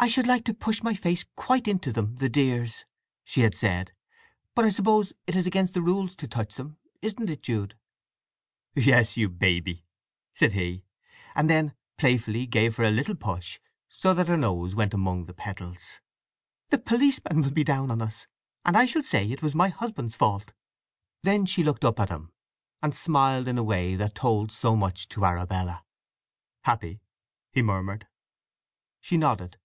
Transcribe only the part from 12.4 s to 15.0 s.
gave her a little push, so that her nose went